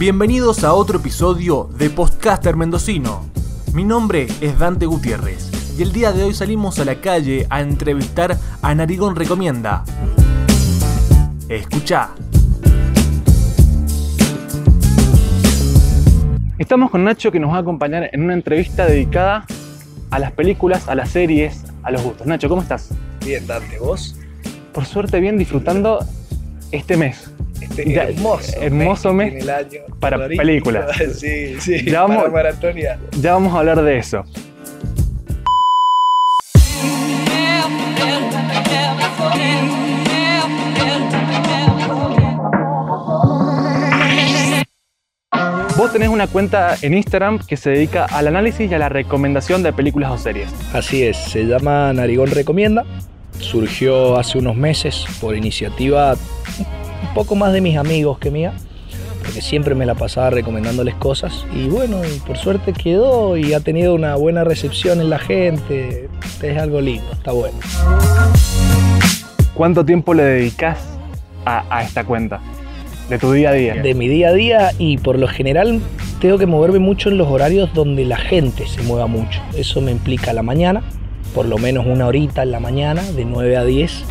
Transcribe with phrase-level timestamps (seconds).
[0.00, 3.26] Bienvenidos a otro episodio de Postcaster Mendocino.
[3.74, 7.60] Mi nombre es Dante Gutiérrez y el día de hoy salimos a la calle a
[7.60, 9.84] entrevistar a Narigón Recomienda.
[11.50, 12.12] Escucha.
[16.56, 19.44] Estamos con Nacho que nos va a acompañar en una entrevista dedicada
[20.10, 22.26] a las películas, a las series, a los gustos.
[22.26, 22.88] Nacho, ¿cómo estás?
[23.22, 24.16] Bien, Dante, ¿vos?
[24.72, 25.98] Por suerte bien disfrutando
[26.72, 27.30] este mes.
[27.60, 30.96] Este Ya, hermoso, hermoso mes año para películas.
[31.14, 32.98] Sí, sí, Ya vamos- para maratonia.
[33.20, 34.24] Ya vamos a hablar de eso.
[45.76, 49.62] Vos tenés una cuenta en Instagram que se dedica al análisis y a la recomendación
[49.62, 50.48] de películas o series.
[50.74, 52.84] Así es, se llama Narigón Recomienda.
[53.38, 56.16] Surgió hace unos meses por iniciativa
[57.14, 58.52] poco más de mis amigos que mía,
[59.22, 61.44] porque siempre me la pasaba recomendándoles cosas.
[61.54, 66.08] Y bueno, y por suerte quedó y ha tenido una buena recepción en la gente.
[66.42, 67.58] Es algo lindo, está bueno.
[69.54, 70.78] ¿Cuánto tiempo le dedicas
[71.44, 72.40] a, a esta cuenta?
[73.08, 73.74] De tu día a día.
[73.74, 75.80] de mi día a día y por lo general
[76.20, 79.42] tengo que moverme mucho en los horarios donde la gente se mueva mucho.
[79.56, 80.82] Eso me implica la mañana,
[81.34, 84.04] por lo menos una horita en la mañana, de 9 a 10,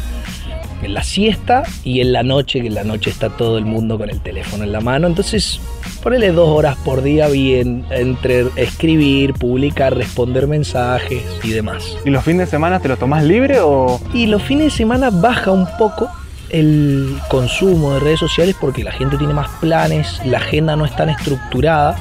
[0.82, 3.98] en la siesta y en la noche, que en la noche está todo el mundo
[3.98, 5.08] con el teléfono en la mano.
[5.08, 5.60] Entonces,
[6.02, 11.98] ponele dos horas por día bien entre escribir, publicar, responder mensajes y demás.
[12.06, 15.10] ¿Y los fines de semana te lo tomás libre o Y los fines de semana
[15.10, 16.10] baja un poco
[16.50, 20.96] el consumo de redes sociales porque la gente tiene más planes, la agenda no es
[20.96, 21.96] tan estructurada.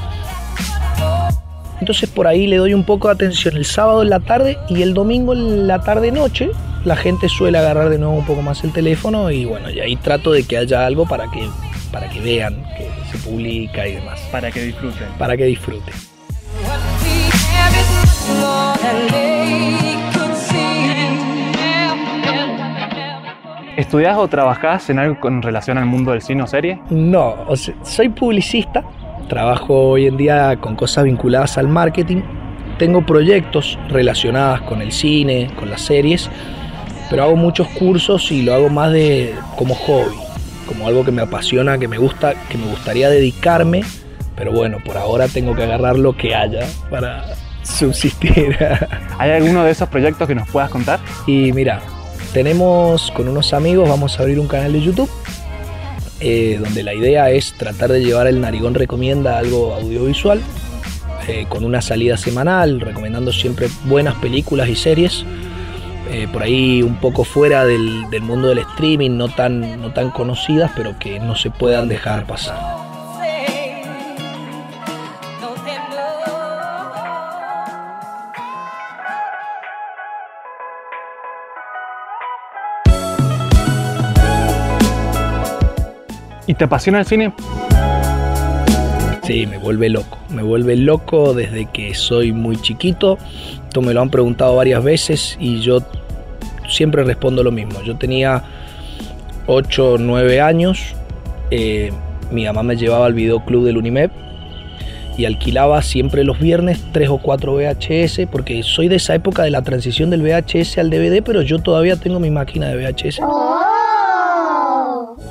[1.81, 4.83] Entonces por ahí le doy un poco de atención el sábado en la tarde y
[4.83, 6.51] el domingo en la tarde-noche.
[6.85, 9.97] La gente suele agarrar de nuevo un poco más el teléfono y bueno, y ahí
[9.97, 11.47] trato de que haya algo para que,
[11.91, 15.09] para que vean que se publica y demás, para que disfruten?
[15.19, 15.95] para que disfruten.
[23.77, 26.81] ¿Estudiás o trabajás en algo con relación al mundo del cine o serie?
[26.91, 28.85] No, o sea, soy publicista,
[29.29, 32.23] trabajo hoy en día con cosas vinculadas al marketing,
[32.79, 36.31] tengo proyectos relacionados con el cine, con las series,
[37.11, 40.17] pero hago muchos cursos y lo hago más de como hobby,
[40.67, 43.83] como algo que me apasiona, que me gusta, que me gustaría dedicarme,
[44.37, 47.25] pero bueno, por ahora tengo que agarrar lo que haya para
[47.63, 48.57] subsistir.
[49.19, 51.01] ¿Hay alguno de esos proyectos que nos puedas contar?
[51.27, 51.81] Y mira,
[52.33, 55.11] tenemos con unos amigos, vamos a abrir un canal de YouTube,
[56.21, 60.41] eh, donde la idea es tratar de llevar el Narigón Recomienda algo audiovisual,
[61.27, 65.25] eh, con una salida semanal, recomendando siempre buenas películas y series,
[66.11, 70.11] eh, por ahí un poco fuera del, del mundo del streaming, no tan, no tan
[70.11, 72.59] conocidas, pero que no se puedan dejar pasar.
[86.47, 87.35] ¿Y te apasiona el cine?
[89.29, 90.17] Sí, me vuelve loco.
[90.31, 93.19] Me vuelve loco desde que soy muy chiquito.
[93.63, 95.81] Esto me lo han preguntado varias veces y yo
[96.67, 97.83] siempre respondo lo mismo.
[97.83, 98.43] Yo tenía
[99.47, 100.95] 8 o 9 años.
[101.51, 101.93] eh,
[102.31, 104.11] mi mamá me llevaba al videoclub del Unimep
[105.19, 109.51] y alquilaba siempre los viernes 3 o 4 VHS porque soy de esa época de
[109.51, 113.21] la transición del VHS al DVD, pero yo todavía tengo mi máquina de VHS.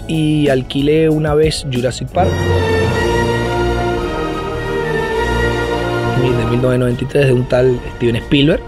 [0.07, 2.31] Y alquilé una vez Jurassic Park.
[6.31, 8.61] De 1993 de un tal Steven Spielberg.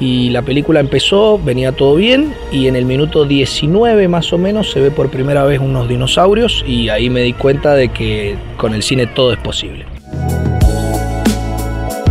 [0.00, 4.70] Y la película empezó, venía todo bien y en el minuto 19 más o menos
[4.72, 8.74] se ve por primera vez unos dinosaurios y ahí me di cuenta de que con
[8.74, 9.84] el cine todo es posible.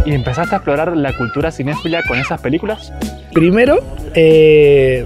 [0.06, 2.94] ¿Y empezaste a explorar la cultura cinéfila con esas películas?
[3.34, 3.80] Primero,
[4.16, 5.06] eh,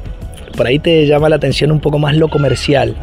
[0.55, 2.95] por ahí te llama la atención un poco más lo comercial.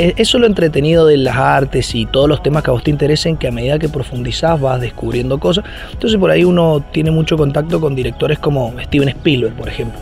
[0.00, 2.82] Eh, Eso es lo entretenido de las artes y todos los temas que a vos
[2.82, 5.62] te interesen, que a medida que profundizás vas descubriendo cosas.
[5.92, 10.00] Entonces por ahí uno tiene mucho contacto con directores como Steven Spielberg, por ejemplo.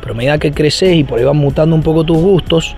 [0.00, 2.74] Pero a medida que creces y por ahí van mutando un poco tus gustos,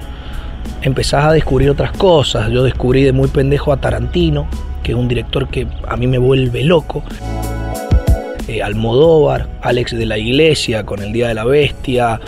[0.83, 2.51] empezás a descubrir otras cosas.
[2.51, 4.49] Yo descubrí de muy pendejo a Tarantino,
[4.83, 7.05] que es un director que a mí me vuelve loco.
[8.49, 12.21] Eh, Almodóvar, Alex de la Iglesia con El Día de la Bestia,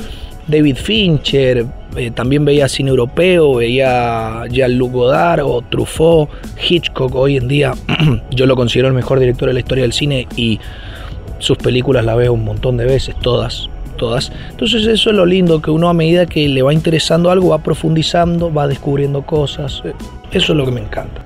[0.47, 1.67] David Fincher,
[1.97, 6.29] eh, también veía cine europeo, veía Jean-Luc Godard o Truffaut,
[6.69, 7.73] Hitchcock hoy en día
[8.31, 10.59] yo lo considero el mejor director de la historia del cine y
[11.39, 14.33] sus películas las veo un montón de veces, todas, todas.
[14.51, 17.59] Entonces eso es lo lindo, que uno a medida que le va interesando algo va
[17.59, 19.83] profundizando, va descubriendo cosas.
[20.33, 21.25] Eso es lo que me encanta.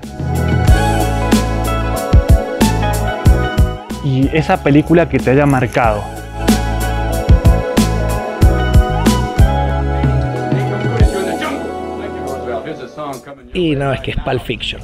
[4.05, 6.03] Y esa película que te haya marcado,
[13.57, 14.83] Y no, es que es Pulp Fiction.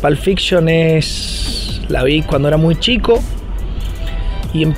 [0.00, 1.82] Pulp Fiction es.
[1.88, 3.20] La vi cuando era muy chico
[4.52, 4.74] y em,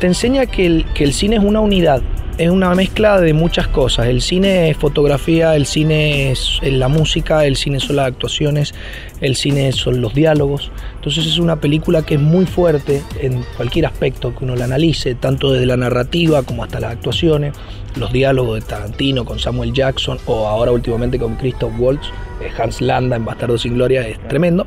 [0.00, 2.02] te enseña que el, que el cine es una unidad,
[2.38, 4.06] es una mezcla de muchas cosas.
[4.06, 8.74] El cine es fotografía, el cine es la música, el cine son las actuaciones,
[9.20, 10.72] el cine son los diálogos.
[10.98, 15.14] Entonces es una película que es muy fuerte en cualquier aspecto que uno la analice,
[15.14, 17.54] tanto desde la narrativa como hasta las actuaciones,
[17.94, 22.08] los diálogos de Tarantino con Samuel Jackson o ahora últimamente con Christoph Waltz,
[22.40, 24.66] eh, Hans Landa en Bastardo sin Gloria, es tremendo.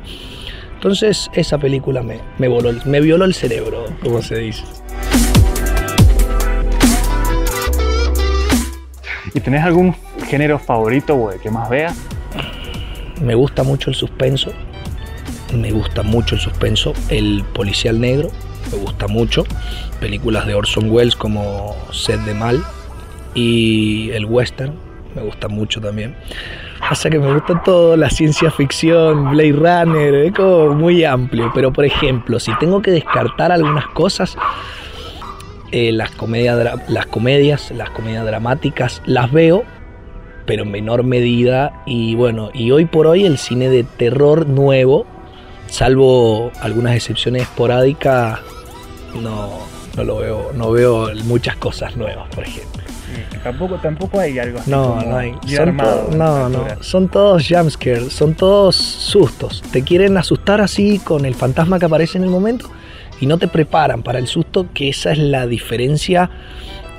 [0.74, 4.64] Entonces esa película me, me, voló, me violó el cerebro, como se dice.
[9.34, 9.94] ¿Y tenés algún
[10.28, 11.96] género favorito o que más veas?
[13.20, 14.50] Me gusta mucho el suspenso.
[15.52, 16.92] Me gusta mucho el suspenso.
[17.08, 18.30] El policial negro.
[18.70, 19.44] Me gusta mucho.
[20.00, 22.62] Películas de Orson Welles como Sed de Mal.
[23.34, 24.74] Y el western.
[25.14, 26.14] Me gusta mucho también.
[26.88, 31.50] Pasa que me gusta todo, la ciencia ficción, Blade Runner, es como muy amplio.
[31.54, 34.36] Pero por ejemplo, si tengo que descartar algunas cosas,
[35.70, 39.64] eh, las, comedias, las comedias, las comedias dramáticas, las veo,
[40.44, 41.82] pero en menor medida.
[41.86, 45.06] Y bueno, y hoy por hoy el cine de terror nuevo,
[45.72, 48.40] salvo algunas excepciones esporádicas,
[49.20, 49.58] no,
[49.96, 52.82] no lo veo, no veo muchas cosas nuevas, por ejemplo.
[53.42, 54.70] tampoco, tampoco hay algo así.
[54.70, 55.34] No, no hay.
[55.46, 56.66] Son no, no.
[56.82, 59.62] Son todos jumpscares, son todos sustos.
[59.72, 62.70] Te quieren asustar así con el fantasma que aparece en el momento
[63.18, 66.28] y no te preparan para el susto, que esa es la diferencia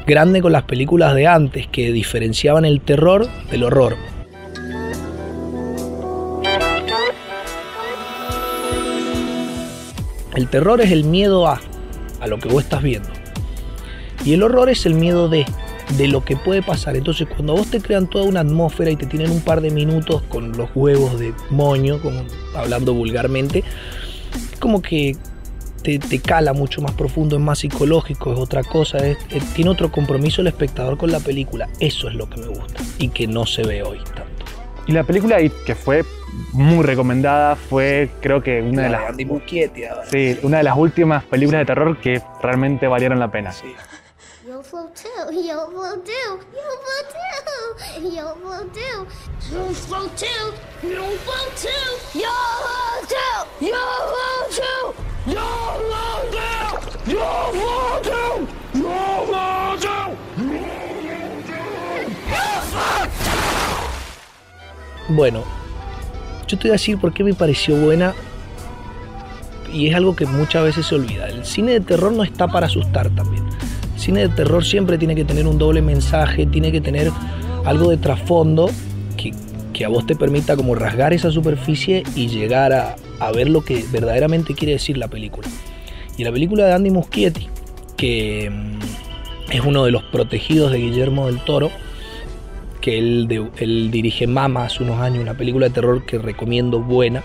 [0.08, 3.98] grande con las películas de antes, que diferenciaban el terror del horror.
[10.35, 11.62] El terror es el miedo a,
[12.19, 13.09] a lo que vos estás viendo.
[14.25, 15.45] Y el horror es el miedo de,
[15.97, 16.95] de lo que puede pasar.
[16.95, 20.24] Entonces, cuando vos te crean toda una atmósfera y te tienen un par de minutos
[20.24, 22.24] con los huevos de moño, como
[22.56, 23.63] hablando vulgarmente,
[24.53, 25.15] es como que
[25.83, 29.00] te, cala mucho más profundo, es más psicológico, es otra cosa,
[29.53, 31.69] tiene otro compromiso el espectador con la película.
[31.79, 34.45] Eso es lo que me gusta y que no se ve hoy tanto.
[34.88, 36.03] Y la película que fue
[36.51, 39.15] muy recomendada fue creo que una de las
[40.09, 43.51] sí, una de las últimas películas de terror que realmente valieron la pena.
[43.51, 43.74] Sí.
[65.09, 65.44] Bueno,
[66.48, 68.13] yo te voy a decir por qué me pareció buena
[69.74, 71.28] y es algo que muchas veces se olvida.
[71.28, 73.44] El cine de terror no está para asustar también.
[73.95, 77.12] El cine de terror siempre tiene que tener un doble mensaje, tiene que tener
[77.66, 78.69] algo de trasfondo
[79.18, 79.31] que,
[79.74, 83.63] que a vos te permita como rasgar esa superficie y llegar a, a ver lo
[83.63, 85.48] que verdaderamente quiere decir la película.
[86.18, 87.48] Y la película de Andy Muschietti,
[87.98, 91.72] que mm, es uno de los protegidos de Guillermo del Toro,
[92.83, 97.24] que él, él dirige Mama hace unos años, una película de terror que recomiendo buena.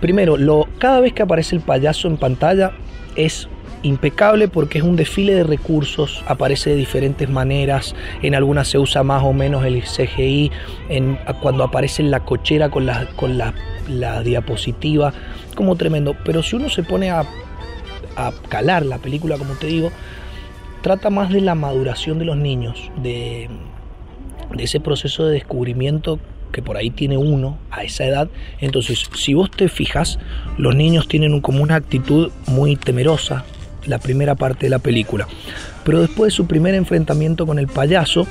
[0.00, 2.72] Primero, lo, cada vez que aparece el payaso en pantalla
[3.14, 3.48] es
[3.84, 9.04] impecable porque es un desfile de recursos, aparece de diferentes maneras, en algunas se usa
[9.04, 10.50] más o menos el CGI,
[10.88, 13.40] en, cuando aparece en la cochera con la, con
[14.24, 15.14] diapositiva,
[15.54, 17.20] como tremendo, pero si uno se pone a,
[18.16, 19.92] a calar la película, como te digo,
[20.82, 23.48] trata más de la maduración de los niños, de,
[24.54, 26.18] de ese proceso de descubrimiento
[26.52, 28.28] que por ahí tiene uno a esa edad.
[28.60, 30.18] Entonces, si vos te fijas,
[30.58, 33.44] los niños tienen como una actitud muy temerosa,
[33.86, 35.26] la primera parte de la película.
[35.84, 38.26] Pero después de su primer enfrentamiento con el payaso,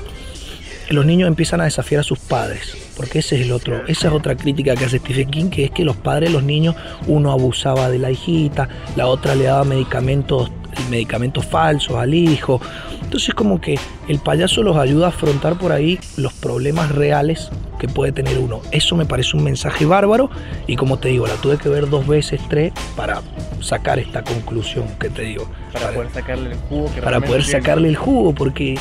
[0.89, 2.77] los niños empiezan a desafiar a sus padres.
[2.97, 5.71] Porque ese es el otro, esa es otra crítica que hace Stephen King, que es
[5.71, 6.75] que los padres, los niños,
[7.07, 10.51] uno abusaba de la hijita, la otra le daba medicamentos,
[10.89, 12.61] medicamentos falsos al hijo.
[13.01, 17.49] Entonces como que el payaso los ayuda a afrontar por ahí los problemas reales
[17.79, 18.61] que puede tener uno.
[18.71, 20.29] Eso me parece un mensaje bárbaro
[20.67, 23.21] y como te digo, la tuve que ver dos veces, tres, para
[23.61, 25.49] sacar esta conclusión que te digo.
[25.73, 26.93] Para, poder sacarle el jugo.
[26.93, 28.77] Que para poder sacarle el jugo, porque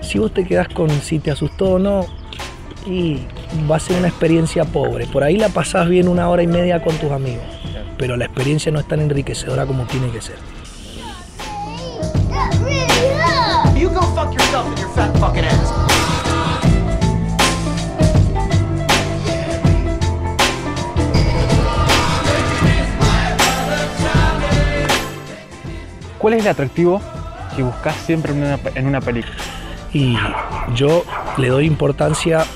[0.00, 2.06] si vos te quedás con si te asustó o no,
[2.86, 3.20] y
[3.70, 5.06] va a ser una experiencia pobre.
[5.06, 7.44] Por ahí la pasás bien una hora y media con tus amigos,
[7.96, 10.36] pero la experiencia no es tan enriquecedora como tiene que ser.
[14.32, 15.72] Yourself and your fat fucking ass.
[26.18, 27.00] ¿Cuál es el atractivo
[27.56, 29.34] que buscas siempre en una, en una película?
[29.92, 30.16] Y
[30.74, 31.04] yo
[31.36, 32.46] le doy importancia,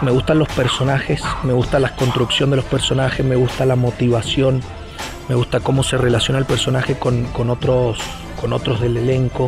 [0.00, 4.62] me gustan los personajes, me gusta la construcción de los personajes, me gusta la motivación,
[5.28, 7.98] me gusta cómo se relaciona el personaje con, con otros,
[8.42, 9.46] con otros del elenco,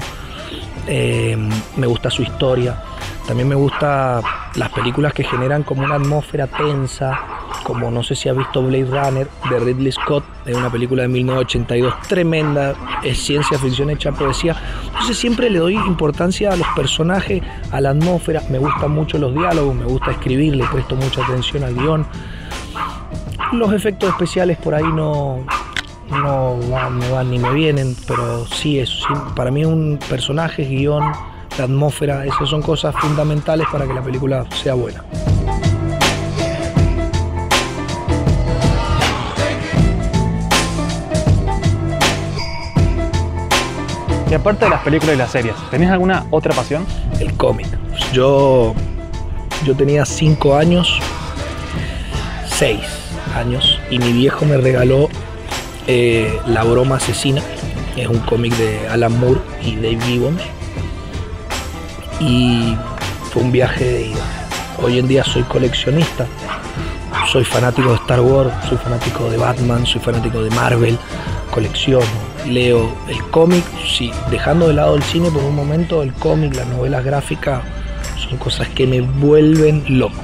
[0.87, 1.37] eh,
[1.77, 2.81] me gusta su historia.
[3.27, 4.21] También me gusta
[4.55, 7.19] las películas que generan como una atmósfera tensa,
[7.65, 11.09] como no sé si ha visto Blade Runner de Ridley Scott, es una película de
[11.09, 14.55] 1982 tremenda, es ciencia ficción hecha poesía.
[14.87, 19.35] Entonces siempre le doy importancia a los personajes, a la atmósfera, me gustan mucho los
[19.35, 22.07] diálogos, me gusta escribir, le presto mucha atención al guion.
[23.53, 25.47] Los efectos especiales por ahí no,
[26.11, 31.13] no van, me van ni me vienen, pero sí, sí, para mí un personaje, guion,
[31.59, 35.05] la atmósfera, esas son cosas fundamentales para que la película sea buena.
[44.31, 46.85] Y aparte de las películas y las series, ¿tenés alguna otra pasión?
[47.21, 47.69] El cómic.
[48.13, 48.75] Yo,
[49.65, 50.99] yo tenía cinco años,
[52.49, 52.81] seis
[53.37, 55.09] años, y mi viejo me regaló
[55.87, 57.43] eh, La broma asesina.
[57.97, 60.43] Es un cómic de Alan Moore y Dave Gibbons.
[62.21, 62.76] Y
[63.31, 64.25] fue un viaje de ida.
[64.83, 66.26] Hoy en día soy coleccionista.
[67.31, 70.99] Soy fanático de Star Wars, soy fanático de Batman, soy fanático de Marvel,
[71.50, 72.05] colecciono,
[72.47, 76.67] leo el cómic, sí, dejando de lado el cine por un momento, el cómic, las
[76.67, 77.62] novelas gráficas
[78.29, 80.23] son cosas que me vuelven loco.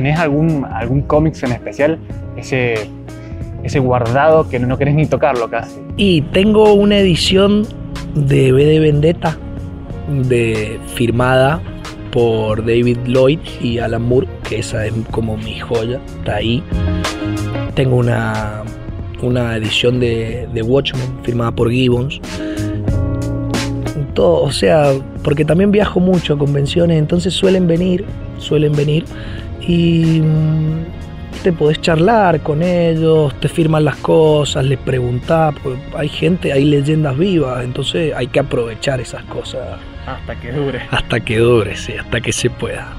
[0.00, 1.98] ¿Tenés algún, algún cómics en especial?
[2.34, 2.88] Ese,
[3.62, 5.78] ese guardado que no querés ni tocarlo casi.
[5.98, 7.66] Y tengo una edición
[8.14, 9.36] de B de Vendetta
[10.08, 11.60] de, firmada
[12.12, 16.62] por David Lloyd y Alan Moore, que esa es como mi joya, está ahí.
[17.74, 18.62] Tengo una,
[19.20, 22.22] una edición de, de Watchmen firmada por Gibbons.
[24.14, 28.06] Todo, o sea, porque también viajo mucho a convenciones, entonces suelen venir,
[28.38, 29.04] suelen venir
[29.60, 30.84] y mm,
[31.42, 36.64] te podés charlar con ellos, te firman las cosas, les preguntás, porque hay gente, hay
[36.64, 40.80] leyendas vivas, entonces hay que aprovechar esas cosas Hasta que dure.
[40.90, 42.92] hasta que dure, sí, hasta que se pueda.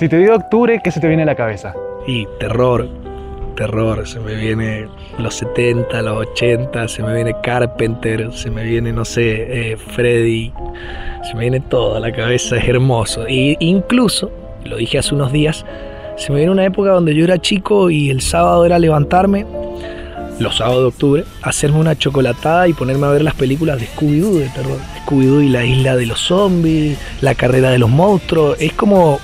[0.00, 1.74] Si te digo octubre, ¿qué se te viene a la cabeza?
[2.06, 2.88] Y terror,
[3.54, 4.88] terror, se me viene
[5.18, 10.54] los 70, los 80, se me viene Carpenter, se me viene, no sé, eh, Freddy,
[11.22, 13.28] se me viene todo a la cabeza, es hermoso.
[13.28, 14.30] Y incluso,
[14.64, 15.66] lo dije hace unos días,
[16.16, 19.44] se me viene una época donde yo era chico y el sábado era levantarme,
[20.38, 24.38] los sábados de octubre, hacerme una chocolatada y ponerme a ver las películas de Scooby-Doo
[24.38, 24.78] de terror.
[25.04, 29.20] Scooby-Doo y la isla de los zombies, la carrera de los monstruos, es como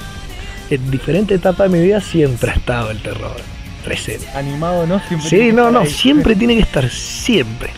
[0.71, 3.37] en diferentes etapas de mi vida siempre ha estado el terror
[3.85, 4.27] presente.
[4.35, 4.99] Animado, ¿no?
[5.01, 5.87] Siempre Sí, tiene que no, no, ahí.
[5.91, 7.71] siempre tiene que estar, siempre.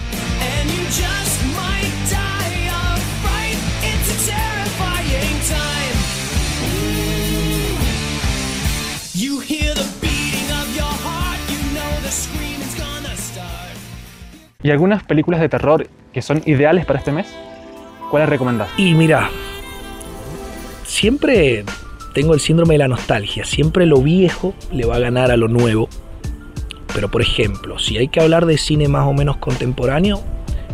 [13.16, 13.76] Start.
[14.62, 17.26] ¿Y algunas películas de terror que son ideales para este mes?
[18.10, 18.68] ¿Cuáles recomendás?
[18.76, 19.30] Y mira,
[20.84, 21.64] siempre
[22.18, 25.46] tengo el síndrome de la nostalgia, siempre lo viejo le va a ganar a lo
[25.46, 25.88] nuevo.
[26.92, 30.20] Pero por ejemplo, si hay que hablar de cine más o menos contemporáneo,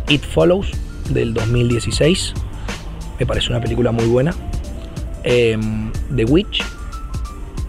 [0.09, 0.71] It Follows
[1.11, 2.33] del 2016
[3.19, 4.33] me parece una película muy buena.
[5.23, 6.63] Em, The Witch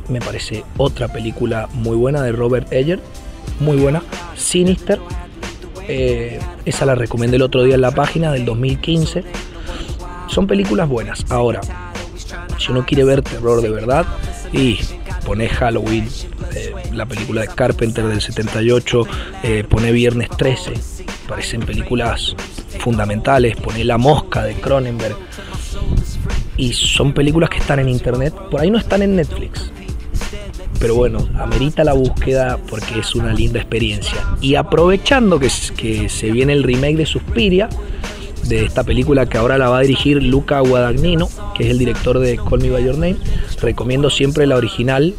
[0.09, 3.01] me parece otra película muy buena de Robert Eger,
[3.61, 4.03] muy buena.
[4.37, 5.01] Sinister,
[5.87, 9.23] eh, esa la recomendé el otro día en la página del 2015.
[10.29, 11.27] Son películas buenas.
[11.29, 11.61] Ahora,
[12.59, 14.07] si uno quiere ver terror de verdad,
[14.53, 14.79] y
[15.25, 16.09] pone Halloween,
[16.55, 19.07] eh, la película de Carpenter del 78,
[19.43, 20.73] eh, pone Viernes 13,
[21.29, 22.35] parecen películas
[22.79, 25.17] fundamentales, poné La Mosca de Cronenberg,
[26.57, 29.71] y son películas que están en internet, por ahí no están en Netflix.
[30.79, 34.37] Pero bueno, amerita la búsqueda porque es una linda experiencia.
[34.41, 37.69] Y aprovechando que, que se viene el remake de Suspiria,
[38.49, 42.19] de esta película que ahora la va a dirigir Luca Guadagnino, que es el director
[42.19, 43.17] de Call Me By Your Name,
[43.61, 45.15] recomiendo siempre la original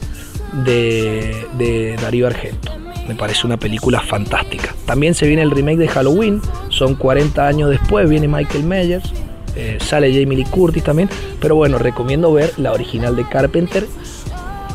[0.66, 2.72] de, de Darío Argento.
[3.08, 4.76] Me parece una película fantástica.
[4.86, 9.12] También se viene el remake de Halloween, son 40 años después, viene Michael Myers,
[9.56, 13.88] eh, sale Jamie Lee Curtis también, pero bueno, recomiendo ver la original de Carpenter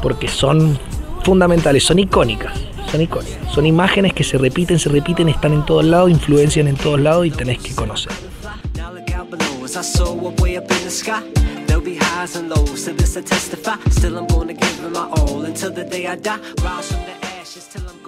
[0.03, 0.77] porque son
[1.23, 2.53] fundamentales, son icónicas,
[3.51, 7.27] son imágenes que se repiten, se repiten, están en todos lados, influencian en todos lados
[7.27, 8.13] y tenés que conocer.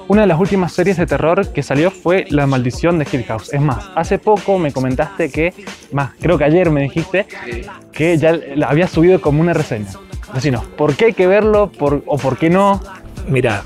[0.07, 3.55] Una de las últimas series de terror que salió fue La Maldición de Hill House.
[3.55, 5.55] Es más, hace poco me comentaste que,
[5.93, 7.27] más, creo que ayer me dijiste
[7.91, 9.89] que ya la había subido como una reseña.
[10.35, 12.83] Decinos, ¿por qué hay que verlo por, o por qué no?
[13.29, 13.65] Mira,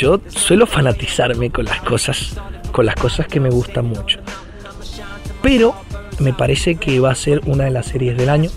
[0.00, 2.34] yo suelo fanatizarme con las cosas,
[2.72, 4.18] con las cosas que me gustan mucho.
[5.42, 5.74] Pero
[6.20, 8.50] me parece que va a ser una de las series del año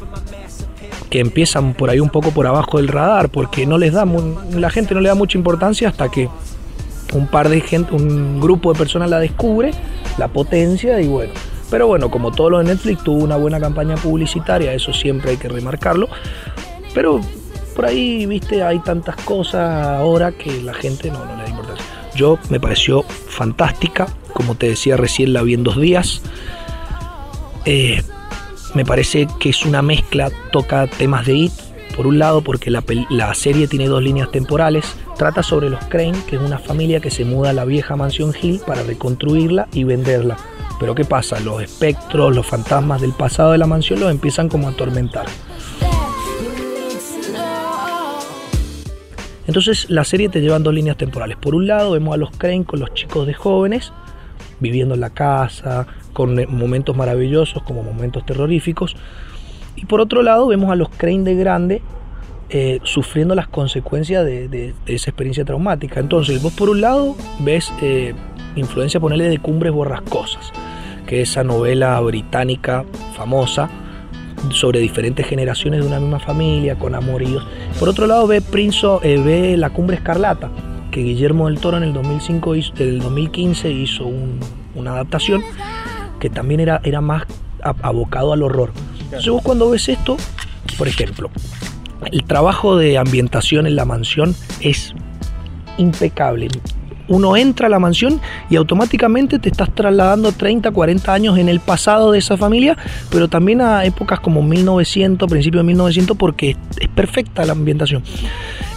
[1.09, 4.05] que empiezan por ahí un poco por abajo del radar, porque no les da
[4.51, 6.29] la gente no le da mucha importancia hasta que
[7.13, 9.71] un par de gente, un grupo de personas la descubre,
[10.17, 11.33] la potencia y bueno.
[11.69, 15.37] Pero bueno, como todo lo de Netflix tuvo una buena campaña publicitaria, eso siempre hay
[15.37, 16.07] que remarcarlo.
[16.93, 17.19] Pero
[17.73, 21.85] por ahí, viste, hay tantas cosas ahora que la gente no, no le da importancia.
[22.15, 26.21] Yo me pareció fantástica, como te decía recién, la vi en dos días.
[27.65, 28.01] Eh,
[28.73, 31.53] me parece que es una mezcla, toca temas de IT,
[31.95, 36.17] por un lado porque la, la serie tiene dos líneas temporales, trata sobre los Crane,
[36.27, 39.83] que es una familia que se muda a la vieja mansión Hill para reconstruirla y
[39.83, 40.37] venderla.
[40.79, 41.39] Pero ¿qué pasa?
[41.39, 45.25] Los espectros, los fantasmas del pasado de la mansión los empiezan como a atormentar.
[49.47, 51.37] Entonces la serie te lleva en dos líneas temporales.
[51.37, 53.91] Por un lado vemos a los Crane con los chicos de jóvenes,
[54.59, 58.95] viviendo en la casa, con eh, momentos maravillosos como momentos terroríficos.
[59.75, 61.81] Y por otro lado vemos a los Crane de grande
[62.49, 65.99] eh, sufriendo las consecuencias de esa experiencia traumática.
[65.99, 68.13] Entonces vos por un lado ves eh,
[68.55, 70.51] influencia, ponerle de Cumbres Borrascosas,
[71.07, 73.69] que es esa novela británica famosa
[74.51, 77.45] sobre diferentes generaciones de una misma familia, con amoríos.
[77.79, 80.49] Por otro lado, ve, Prince, eh, ve La Cumbre Escarlata,
[80.91, 84.39] que Guillermo del Toro en el, 2005 hizo- el 2015 hizo un-
[84.75, 85.41] una adaptación
[86.19, 87.23] que también era, era más
[87.81, 88.71] abocado al horror.
[89.05, 90.17] Entonces vos cuando ves esto,
[90.77, 91.29] por ejemplo,
[92.11, 94.93] el trabajo de ambientación en la mansión es
[95.77, 96.49] impecable.
[97.07, 101.59] Uno entra a la mansión y automáticamente te estás trasladando 30, 40 años en el
[101.59, 102.77] pasado de esa familia,
[103.09, 108.03] pero también a épocas como 1900, principios de 1900, porque es, perfecta la ambientación.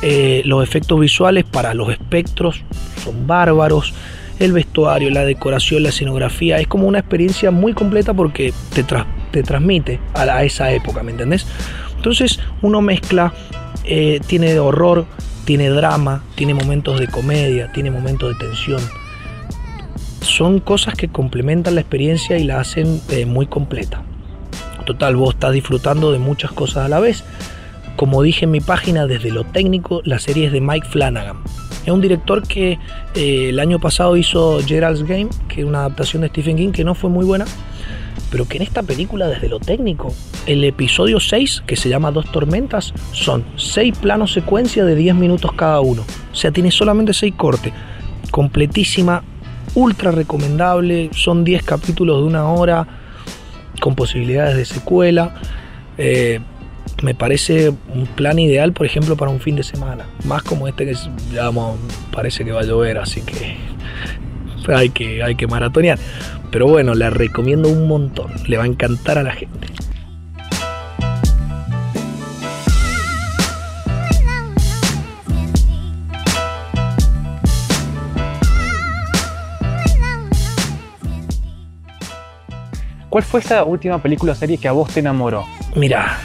[0.03, 2.63] Eh, los efectos visuales para los espectros
[3.03, 3.95] son bárbaros.
[4.39, 9.07] El vestuario, la decoración, la escenografía, es como una experiencia muy completa porque te, tra-
[9.31, 11.47] te transmite a esa época, ¿me entendés?
[11.97, 13.33] Entonces uno mezcla,
[13.85, 15.07] eh, tiene horror,
[15.47, 18.83] tiene drama, tiene momentos de comedia, tiene momentos de tensión.
[20.21, 24.03] Son cosas que complementan la experiencia y la hacen eh, muy completa.
[24.85, 27.25] Total, vos estás disfrutando de muchas cosas a la vez.
[27.95, 31.39] Como dije en mi página, desde lo técnico, la serie es de Mike Flanagan.
[31.85, 32.79] Es un director que
[33.15, 36.83] eh, el año pasado hizo Gerald's Game, que es una adaptación de Stephen King que
[36.83, 37.47] no fue muy buena,
[38.31, 40.15] pero que en esta película, desde lo técnico,
[40.47, 45.53] el episodio 6, que se llama Dos Tormentas, son 6 planos secuencia de 10 minutos
[45.53, 46.03] cada uno.
[46.33, 47.73] O sea, tiene solamente 6 cortes.
[48.31, 49.23] Completísima,
[49.75, 51.11] ultra recomendable.
[51.13, 52.87] Son 10 capítulos de una hora,
[53.81, 55.35] con posibilidades de secuela.
[55.99, 56.41] Eh,
[57.03, 60.07] me parece un plan ideal, por ejemplo, para un fin de semana.
[60.25, 60.95] Más como este que
[61.37, 61.79] vamos,
[62.13, 63.57] parece que va a llover, así que
[64.69, 65.99] hay que, hay que maratonear.
[66.51, 68.33] Pero bueno, la recomiendo un montón.
[68.47, 69.67] Le va a encantar a la gente.
[83.17, 85.47] ¿Cuál fue esa última película o serie que a vos te enamoró?
[85.75, 86.19] Mira,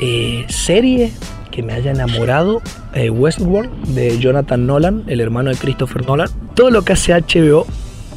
[0.00, 1.12] eh, serie
[1.58, 2.62] que me haya enamorado,
[2.94, 6.28] eh, Westworld, de Jonathan Nolan, el hermano de Christopher Nolan.
[6.54, 7.66] Todo lo que hace HBO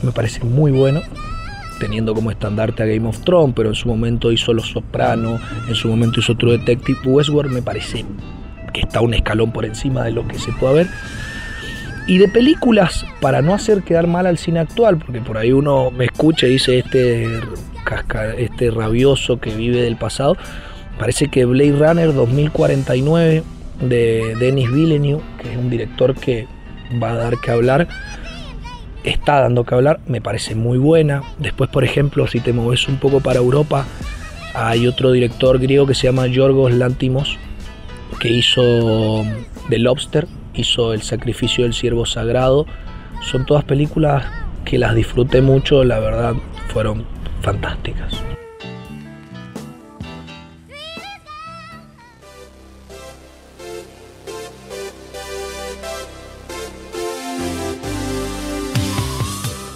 [0.04, 1.02] me parece muy bueno,
[1.80, 5.74] teniendo como estandarte a Game of Thrones, pero en su momento hizo Los Sopranos, en
[5.74, 7.00] su momento hizo True Detective.
[7.04, 8.06] Westworld me parece
[8.76, 10.88] que está un escalón por encima de lo que se puede ver.
[12.06, 15.90] Y de películas, para no hacer quedar mal al cine actual, porque por ahí uno
[15.90, 17.28] me escucha y dice este,
[18.38, 20.38] este rabioso que vive del pasado,
[21.02, 23.42] parece que Blade Runner 2049
[23.82, 26.46] de Denis Villeneuve, que es un director que
[27.02, 27.88] va a dar que hablar,
[29.04, 31.24] está dando que hablar, me parece muy buena.
[31.40, 33.88] Después, por ejemplo, si te moves un poco para Europa,
[34.54, 37.40] hay otro director griego que se llama Yorgos Lantimos,
[38.20, 39.24] que hizo
[39.70, 42.68] The Lobster, hizo El sacrificio del siervo sagrado.
[43.24, 44.24] Son todas películas
[44.66, 46.36] que las disfruté mucho, la verdad,
[46.72, 47.06] fueron
[47.42, 48.22] fantásticas.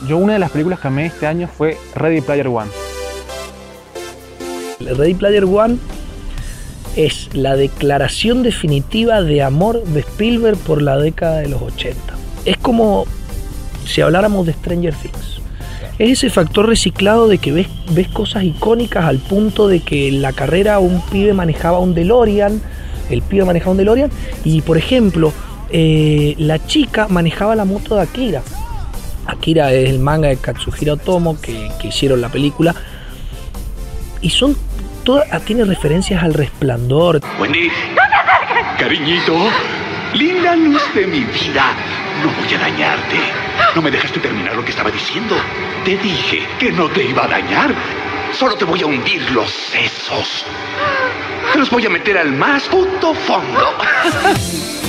[0.08, 2.70] Yo una de las películas que amé este año fue Ready Player One.
[4.80, 5.78] Ready Player One
[6.96, 11.98] es la declaración definitiva de amor de Spielberg por la década de los 80.
[12.46, 13.06] Es como
[13.86, 15.42] si habláramos de Stranger Things.
[15.98, 20.22] Es ese factor reciclado de que ves, ves cosas icónicas al punto de que en
[20.22, 22.62] la carrera un pibe manejaba un DeLorean,
[23.10, 24.12] el pibe manejaba un DeLorean,
[24.44, 25.32] y por ejemplo,
[25.72, 28.44] eh, la chica manejaba la moto de Akira.
[29.28, 32.76] Akira es el manga de Katsuhiro Otomo que, que hicieron la película.
[34.22, 34.56] Y son
[35.04, 37.22] todas, tiene referencias al resplandor.
[37.40, 37.70] Wendy.
[38.78, 39.36] Cariñito.
[40.14, 41.74] Linda luz de mi vida.
[42.24, 43.18] No voy a dañarte.
[43.76, 45.36] No me dejaste terminar lo que estaba diciendo.
[45.84, 47.74] Te dije que no te iba a dañar.
[48.34, 50.46] Solo te voy a hundir los sesos.
[51.54, 53.78] Te los voy a meter al más puto fondo.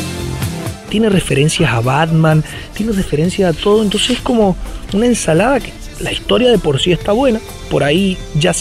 [0.96, 3.82] Tiene referencias a Batman, tiene referencias a todo.
[3.82, 4.56] Entonces es como
[4.94, 7.38] una ensalada que la historia de por sí está buena.
[7.70, 8.54] Por ahí ya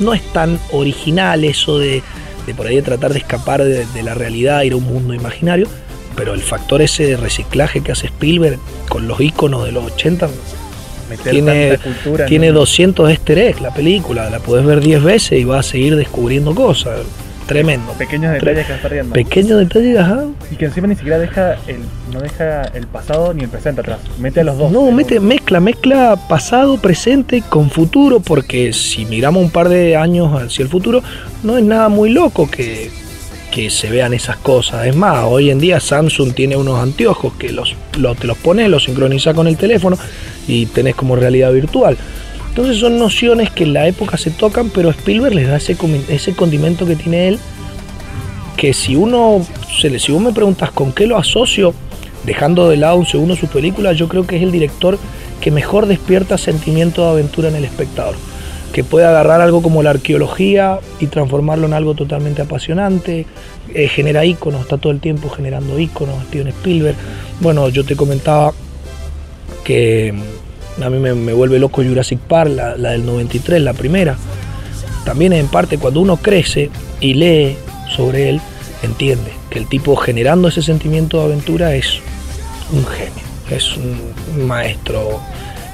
[0.00, 2.02] no es tan original eso de,
[2.46, 5.12] de por ahí de tratar de escapar de, de la realidad, ir a un mundo
[5.12, 5.66] imaginario.
[6.16, 10.26] Pero el factor ese de reciclaje que hace Spielberg con los iconos de los 80
[11.10, 14.30] Meter tiene, cultura en tiene un- 200 easter eggs la película.
[14.30, 17.00] La podés ver 10 veces y vas a seguir descubriendo cosas.
[17.48, 17.92] Tremendo.
[17.94, 19.12] pequeños detalles que vas perdiendo.
[19.14, 20.24] Pequeños detalles, ajá.
[20.50, 21.78] y que encima ni siquiera deja el,
[22.12, 23.98] no deja el pasado ni el presente atrás.
[24.18, 24.70] Mete a los dos.
[24.70, 30.30] No, mete, mezcla, mezcla pasado, presente con futuro, porque si miramos un par de años
[30.40, 31.02] hacia el futuro,
[31.42, 32.90] no es nada muy loco que,
[33.50, 34.86] que se vean esas cosas.
[34.86, 38.68] Es más, hoy en día Samsung tiene unos anteojos que los, lo- te los pones,
[38.68, 39.98] los sincronizas con el teléfono
[40.46, 41.96] y tenés como realidad virtual.
[42.58, 45.76] Entonces son nociones que en la época se tocan, pero Spielberg les da ese,
[46.34, 47.38] condimento que tiene él,
[48.56, 49.46] que si uno,
[49.80, 51.72] se le, si vos me preguntas con qué lo asocio,
[52.24, 54.98] dejando de lado un segundo su película, yo creo que es el director
[55.40, 58.16] que mejor despierta sentimiento de aventura en el espectador.
[58.72, 63.24] Que puede agarrar algo como la arqueología y transformarlo en algo totalmente apasionante.
[63.72, 66.96] eh, genera íconos, está todo el tiempo generando íconos, Steven Spielberg.
[67.38, 68.52] Bueno, yo te comentaba
[69.62, 70.12] que
[70.82, 74.16] a mí me, vuelve loco Jurassic Park, la, del 93, la primera.
[75.04, 77.56] También en parte cuando uno crece y lee
[77.94, 78.40] sobre él,
[78.82, 82.00] entiende que el tipo generando ese sentimiento de aventura es
[82.72, 85.20] un genio, es un maestro.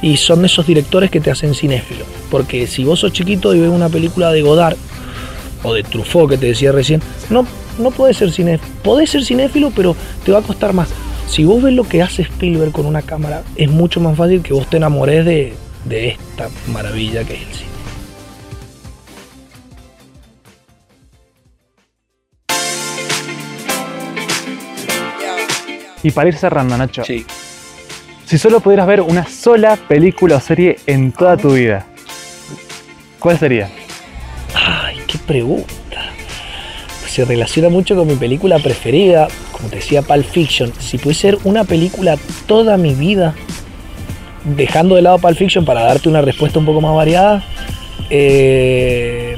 [0.03, 2.05] Y son esos directores que te hacen cinéfilo.
[2.31, 4.77] Porque si vos sos chiquito y ves una película de Godard
[5.63, 7.47] o de Truffaut que te decía recién, no,
[7.79, 8.73] no podés ser cinéfilo.
[8.83, 10.89] Podés ser cinéfilo, pero te va a costar más.
[11.29, 14.53] Si vos ves lo que hace Spielberg con una cámara, es mucho más fácil que
[14.53, 17.75] vos te enamores de, de esta maravilla que es el cine.
[26.05, 27.03] Y para ir cerrando, Nacho.
[27.03, 27.25] Sí.
[28.27, 31.87] Si solo pudieras ver una sola película o serie en toda tu vida,
[33.19, 33.71] ¿cuál sería?
[34.55, 36.11] Ay, qué pregunta.
[37.07, 40.73] Se relaciona mucho con mi película preferida, como te decía, Pulp Fiction.
[40.79, 43.35] Si pudiese ser una película toda mi vida,
[44.45, 47.43] dejando de lado Pulp Fiction para darte una respuesta un poco más variada,
[48.11, 49.37] eh,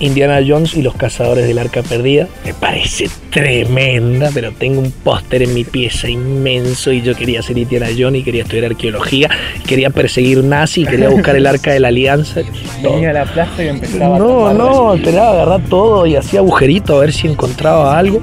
[0.00, 2.26] Indiana Jones y los cazadores del arca perdida.
[2.44, 7.58] Me parece tremenda, pero tengo un póster en mi pieza inmenso y yo quería ser
[7.58, 9.28] Indiana Jones y quería estudiar arqueología,
[9.66, 12.40] quería perseguir nazi, quería buscar el arca de la alianza.
[12.82, 16.40] Venía a la plaza y empezaba a No, tomar no, esperaba agarrar todo y hacía
[16.40, 18.22] agujerito a ver si encontraba algo.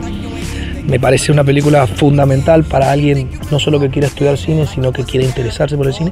[0.88, 5.04] Me parece una película fundamental para alguien no solo que quiera estudiar cine, sino que
[5.04, 6.12] quiera interesarse por el cine.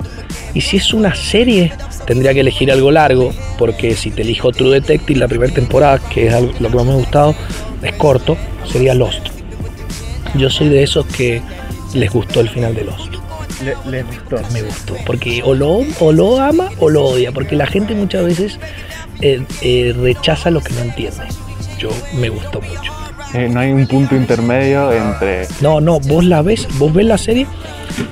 [0.54, 1.72] Y si es una serie,
[2.06, 6.28] tendría que elegir algo largo, porque si te elijo True Detective, la primera temporada, que
[6.28, 7.36] es algo- lo que más me ha gustado,
[7.82, 8.36] es corto,
[8.70, 9.28] sería Lost.
[10.36, 11.42] Yo soy de esos que
[11.94, 13.14] les gustó el final de Lost
[13.64, 14.38] Le, le gustó.
[14.52, 14.96] me gustó.
[15.06, 17.32] Porque o lo, o lo ama o lo odia.
[17.32, 18.60] Porque la gente muchas veces
[19.22, 21.24] eh, eh, rechaza lo que no entiende.
[21.80, 22.92] Yo me gustó mucho.
[23.36, 25.48] Eh, no hay un punto intermedio entre.
[25.62, 27.48] No, no, vos la ves, vos ves la serie,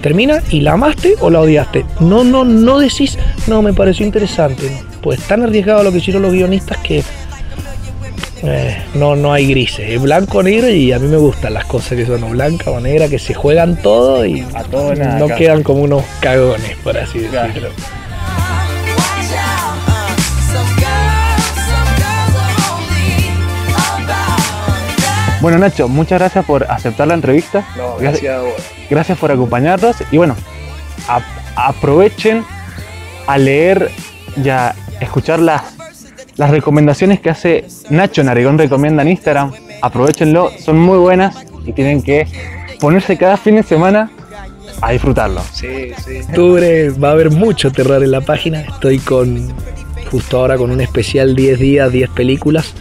[0.01, 1.85] termina y la amaste o la odiaste.
[1.99, 4.69] No, no, no decís, no, me pareció interesante.
[5.01, 7.03] Pues tan arriesgado lo que hicieron los guionistas que
[8.43, 9.89] eh, no, no hay grises.
[9.89, 12.71] Es blanco o negro y a mí me gustan las cosas que son o blanca
[12.71, 15.39] o negra, que se juegan todo y A todo nada, no claro.
[15.39, 17.69] quedan como unos cagones, por así decirlo.
[25.43, 27.65] Bueno, Nacho, muchas gracias por aceptar la entrevista.
[27.99, 28.53] gracias, a vos.
[28.89, 29.97] gracias por acompañarnos.
[30.09, 30.37] Y bueno,
[31.09, 32.45] a- aprovechen
[33.27, 33.91] a leer
[34.41, 35.61] y a escuchar las,
[36.37, 39.51] las recomendaciones que hace Nacho Narigón Recomienda en Instagram.
[39.81, 42.25] Aprovechenlo, son muy buenas y tienen que
[42.79, 44.11] ponerse cada fin de semana
[44.81, 45.41] a disfrutarlo.
[46.29, 48.61] octubre va a haber mucho terror en la página.
[48.61, 49.53] Estoy con
[50.09, 52.73] justo ahora con un especial 10 días, 10 películas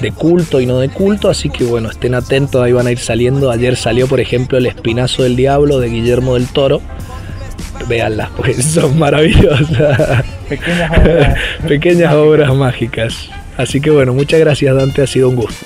[0.00, 2.98] de culto y no de culto, así que bueno, estén atentos, ahí van a ir
[2.98, 3.50] saliendo.
[3.50, 6.80] Ayer salió, por ejemplo, El Espinazo del Diablo de Guillermo del Toro.
[7.88, 10.24] Véanlas, porque son maravillosas.
[10.48, 11.38] Pequeñas obras.
[11.66, 13.28] Pequeñas obras mágicas.
[13.56, 15.64] Así que bueno, muchas gracias Dante, ha sido un gusto.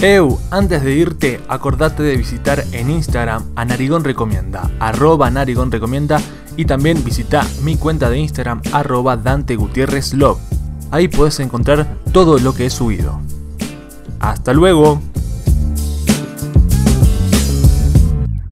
[0.00, 6.20] Eu, antes de irte, acordate de visitar en Instagram a Narigón Recomienda, arroba Narigón Recomienda
[6.58, 10.40] y también visita mi cuenta de Instagram arroba Dante Gutiérrez Love.
[10.90, 13.20] Ahí puedes encontrar todo lo que he subido.
[14.18, 15.00] ¡Hasta luego!